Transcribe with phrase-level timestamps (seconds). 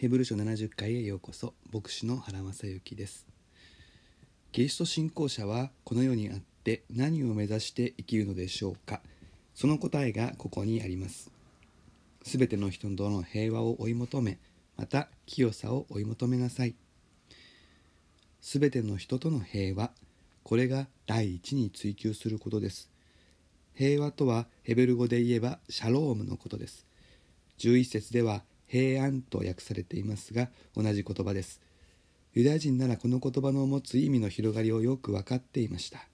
[0.00, 3.26] ヘブル書70回へようこそ牧師の原正幸です。
[4.52, 9.00] キリスト信仰者はこの世にあって何を目指して生きるのでしょうか？
[9.56, 11.32] その答えがここにあります。
[12.22, 14.38] すべての人との平和を追い求め
[14.76, 16.76] また清さを追い求めなさい。
[18.40, 19.90] すべての人との平和
[20.44, 22.88] これが第一に追求することです。
[23.74, 26.86] 平和とはヘベル語で言えばシャロームのことです。
[27.58, 31.60] 11節では平安と訳されていますが同じ言葉です。
[32.34, 36.06] ユダヤ人ならこの言葉の持つ意味の広がりをよく分かっていました。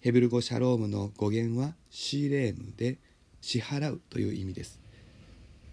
[0.00, 2.98] ヘブル語シャロームの語源はシーレームで
[3.40, 4.80] 支払うという意味です。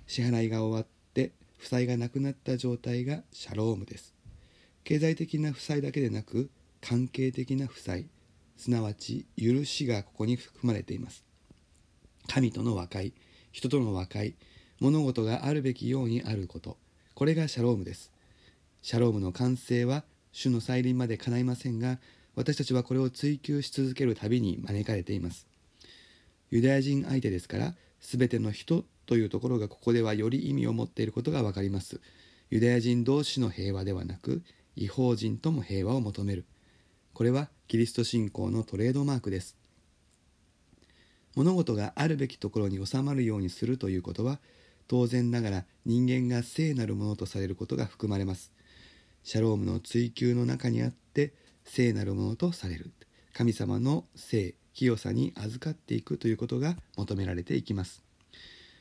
[0.08, 4.14] 支払いが終わって負債がなくなった状態がシャロームです。
[4.84, 6.50] 経済的な負債だけでなく
[6.82, 8.08] 関係的な負債
[8.58, 11.24] すなわち許しがここに含まれています。
[12.28, 13.14] 神との和解
[13.52, 14.36] 人との和解
[14.80, 16.78] 物事があるべきようにあること。
[17.14, 18.12] これがシャロームです。
[18.82, 22.00] シャロームの完成は主の再臨まで叶いませんが
[22.36, 25.48] 私たちはこれを追求し続けるたびに招かれています。
[26.52, 32.00] ユダヤ人相手ですから全ての人というところがここではより意味を持っていることがわかります。
[32.50, 34.42] ユダヤ人同士の平和ではなく
[34.76, 36.46] 違法人とも平和を求める。
[37.14, 39.58] これはキリスト信仰のトレードマークです。
[41.36, 44.40] 物事があるべきところに収まるようにするということは
[44.90, 48.52] 当然ながら人間が聖なるものとされることが含まれます。
[49.24, 51.32] シャロームの追求の中にあって
[51.64, 52.92] 聖なるものとされる。
[53.32, 58.04] 神様の聖清さに預かっていくということが求められていきます。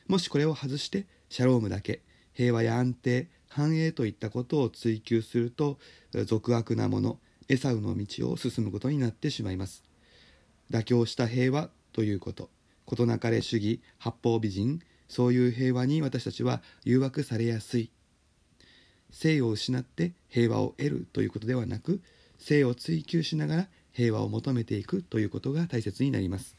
[0.07, 2.01] もしこれを外してシャロームだけ
[2.33, 5.77] 平和や安定繁栄といったことを追求すると
[6.25, 9.83] 俗悪なものエサウの道を進むことになってしまいます。
[10.71, 12.49] 妥協した平和ということ。
[12.87, 17.91] 事なかれ主義八方美人そういう平和に私たちは誘惑されやすい。
[19.11, 22.01] 性を失って平和を得るということではなく
[22.37, 26.55] 性を追求しながら平和を求めていくということが大切になります。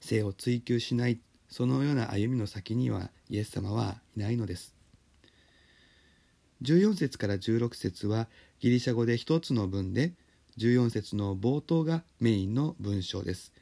[0.00, 4.74] 性を追求しないそのような歩みの先にはイエス様はいないのです。
[6.62, 8.28] 14節から16節は
[8.60, 10.12] ギリシャ語で一つの文で
[10.58, 13.52] 14節の冒頭がメインの文章です。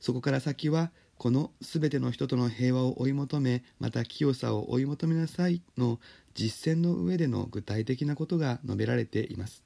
[0.00, 0.90] そこから先は
[1.24, 5.98] このすべての人との平和を追い求めまた清さを追い求めなさいの
[6.34, 9.64] 実践の上での具体的なことが述べられています。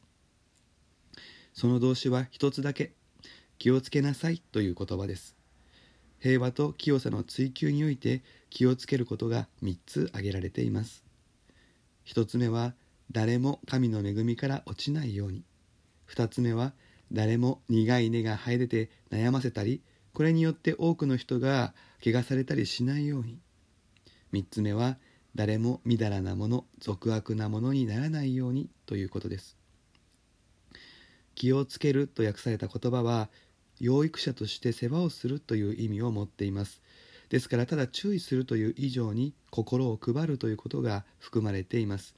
[1.53, 2.93] その動詞は一つだけ
[3.59, 5.35] 気をつけなさいという言葉です。
[6.21, 11.03] 平和と清さの追求において気をつけることが3つ挙げられています。
[12.07, 12.75] 1つ目は
[13.11, 15.43] 誰も神の恵みから落ちないように。
[16.09, 16.73] 2つ目は
[17.11, 19.83] 誰も苦い根が生え出て悩ませたり
[20.19, 23.39] これによって多くの人が怪我されたりしないように。
[24.33, 24.99] 3つ目は
[25.37, 29.57] 誰もみだらなもの俗悪なものにならないようにということです。
[31.37, 33.29] 気をつけると訳された言葉は
[33.79, 36.83] 養育者として世話をするという意味を持っています。
[37.29, 42.17] ですからただ注意するという以上に心を配るということが含まれています。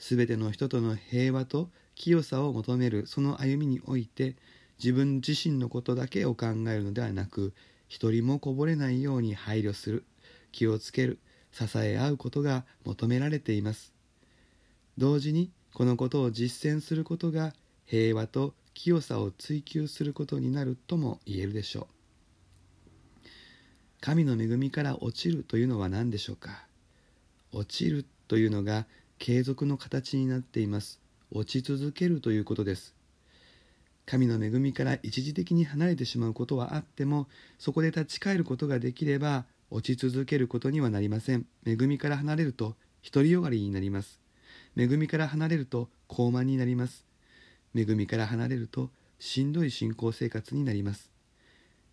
[0.00, 4.34] すべての人との平和と清さを求めるその歩みにおいて
[4.78, 7.54] 自分自身のことだけを考えるのではなく
[7.88, 10.04] 一人もこぼれないように配慮する
[10.52, 11.18] 気をつける
[11.52, 13.92] 支え合うことが求められています。
[14.98, 17.54] 同時にこのことを実践することが
[17.84, 21.88] 平和と清さを追求することになるとも言えるでしょ
[23.24, 23.28] う。
[24.00, 26.66] 神の恵みから落ちるというのは何でしょうか。
[27.52, 28.86] 落ちるというのが
[29.18, 31.00] 継続の形になっています。
[31.30, 32.95] 落ち続けるということです。
[34.06, 37.26] 神の恵みから一時的に離れてしまうことはあっても
[37.58, 41.44] そこで立ち返ることができれば落ち続けることにはなりません。
[41.66, 44.20] 恵みから離れると独りよがりになります。
[44.76, 47.04] 恵みから離れると高慢になります。
[47.74, 51.10] 恵みから離れるとしんどい信仰生活になります。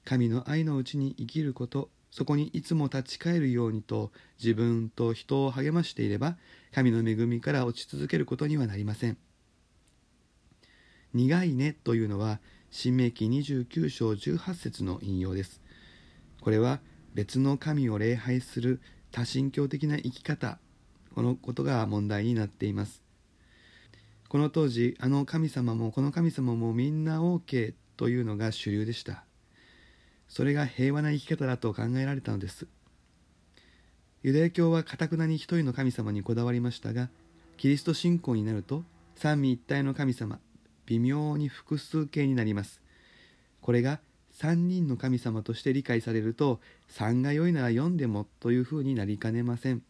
[0.06, 6.38] 神の愛のうちに生きることそこにいつも立ち返るようにと自分と人を励ましていれば
[6.72, 9.18] 神の恵みから落ち続けることにはなりません。
[11.14, 12.40] 苦いねというのは
[12.72, 15.62] 新明記29章18節の引用です。
[16.42, 16.80] これは
[17.14, 18.82] 別の神を礼拝する
[19.12, 20.58] 多神教的な生き方。
[21.14, 23.04] このことが問題になっています。
[24.28, 29.24] この当時あの神様もこの神様もみんな OK というのが主流でした。
[30.28, 32.66] それが平和な生き方だと考えられたのです。
[34.24, 37.10] ユダヤ教はかたくなに一人の神様にこだわりましたが
[37.58, 38.84] キリスト信仰になると
[39.16, 40.40] 三位一体の神様
[40.86, 42.82] 微妙に複数形になります。
[43.62, 44.00] これが
[44.32, 46.60] 三人の神様として理解されると
[46.92, 49.84] 3が良いなら4でもというふうになりかねません。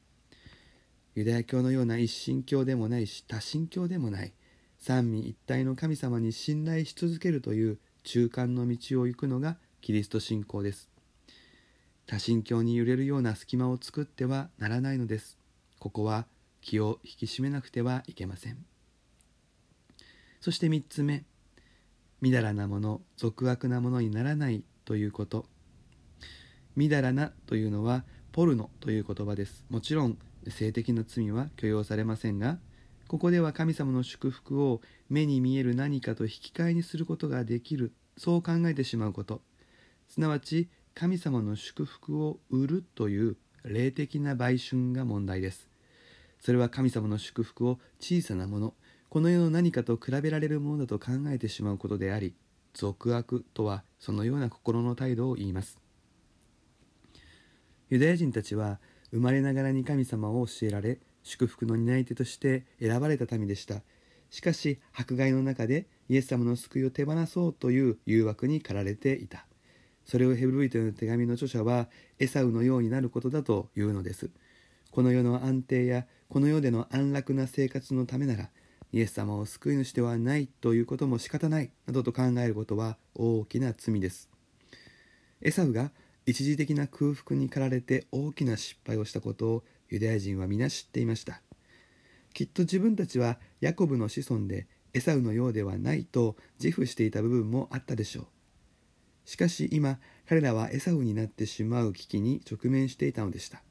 [1.15, 4.33] ユダヤ教のような一神教でもないし多神教でもない。
[4.79, 10.89] 三位一体の神様に信頼し続けるという中間の道を行くのがキリスト信仰です。
[12.05, 15.37] 多神教に揺れるような隙間を作ってはならないのです。
[15.79, 16.25] ここは
[16.61, 18.72] 気を引き締めなくてはいけません。
[20.43, 21.23] そして3つ目
[22.19, 25.45] みだらなもの俗悪なものにならないということ。
[26.75, 28.03] みだらなというのは
[28.33, 29.63] ポルノという言葉です。
[29.69, 30.17] もちろん
[30.49, 32.57] 性的な罪は許容されませんが
[33.07, 39.41] ここでは神様の祝福を目に見える何かと引き換えにすることができるそう考えてしまうこと。
[40.09, 45.69] すなわち神様の祝福を売るという霊的な売春が問題です。
[46.41, 48.73] それは神様の祝福を小さなもの
[49.13, 52.33] この世の何かと比べられるものだと考えてしまうことであり
[52.73, 55.77] 俗悪とはそのような心の態度を言います。
[57.91, 58.79] ユダヤ人たちは
[59.11, 63.83] 生まれながらに神様を教えられ祝福の担い手として選ばれた民でした。
[64.31, 69.45] しかし迫害の中でイエス様の救いを手放そうという誘惑に駆られていた。
[70.05, 71.87] それをヘブルイトの手紙の著者は
[72.17, 74.31] エサウのようになることだというのです。
[74.89, 78.49] この世の安定やこの世での安楽な生活のためなら
[78.93, 84.29] イエス様を救い主ではないということも仕方ないなどと考えることは大きな罪です。
[85.41, 85.91] エサウが
[86.27, 91.41] 一時的な空腹に駆られて大きな失敗をしたことをユダヤ人は皆知っていました。
[92.33, 98.27] きっと自分たちはヤコブの子孫でエサウのようではないと自負していた部分もあったでしょう。
[99.25, 99.97] しかし今
[100.27, 103.63] 彼らはエサウになってしまう危機に直面していたのでした。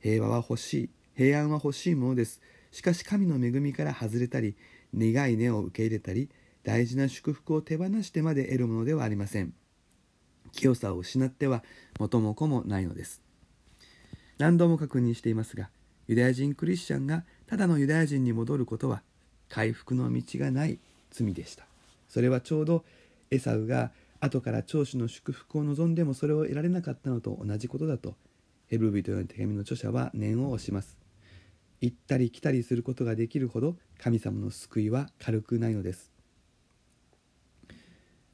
[0.00, 2.40] 平和は欲しい平安は欲しいものです。
[2.72, 4.56] しかし神の恵みから外れたり
[4.92, 6.28] 苦い根を受け入れたり
[6.64, 9.52] 大事な祝福を手放してまで得るものではありません。
[10.52, 11.62] 清さを失っては
[11.98, 13.22] 元も子もないのです。
[14.38, 15.70] 何度も確認していますが
[16.08, 19.02] ユダヤ人クリスチャンがただのユダヤ人に戻ることは
[19.48, 20.78] 回復の道がない
[21.10, 21.66] 罪でした。
[22.08, 22.84] それはちょうど
[23.30, 28.14] エサウが後から長子の祝福を望んでもそれを得られなかったのと同じことだと
[28.68, 30.96] ヘブル人への手紙の著者は念を押します。
[31.82, 36.12] 行ったり来たりすることができるほど神様の救いは軽くないのです。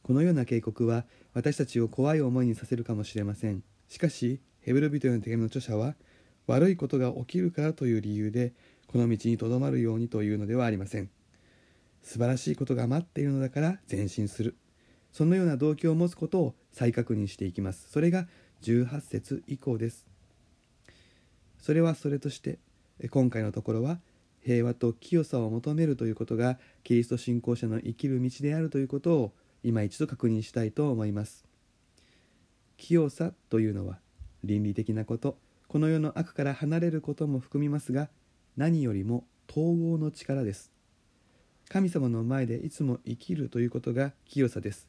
[0.03, 3.65] このような警告は私たちを怖い思いにさせるかもしれません。
[3.89, 5.97] しかしヘブル人への手紙の著者は
[6.47, 8.53] 悪いことが起きるからという理由で
[8.87, 11.09] この道にとどまるようにというのではありません。
[12.03, 14.59] 素晴らしいことが待っているのだから前進する。
[15.11, 17.91] そのような動機を持つことを再確認していきます。
[17.91, 18.29] それが
[18.61, 20.07] 18節以降です。
[21.59, 22.59] それはそれとして
[23.11, 24.01] 今回のところは
[24.41, 31.45] 平和と清さを求めるということがキリスト信仰者の生きる道であるということを今一度確認したいと思います。
[32.77, 33.99] 清さというのは
[34.45, 35.37] 倫理的なこと
[35.67, 38.09] この世の悪から離れることも含みますが
[38.57, 40.73] 何よりも統合の力です。
[41.69, 44.89] 神様の前でいつも生きるということが清さです。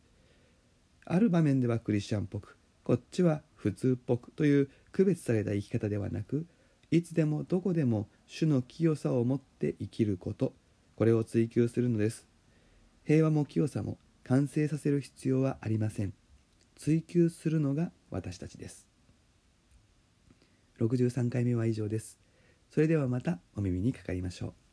[1.05, 6.45] ある場面ではクリスチャンっぽくこっちは普通っぽくという区別された生き方ではなく
[6.91, 10.53] いつでもどこでも主の清さを持って生きること。
[10.95, 12.27] これを追求するのです。
[13.05, 16.13] 平和も清さも完成させる必要はありません。
[16.75, 18.87] 追求するのが私たちです。
[20.79, 22.19] 63回目は以上です。
[22.71, 24.68] それではまたお耳にかかりましょう。